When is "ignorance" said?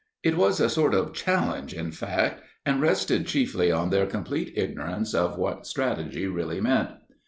4.55-5.13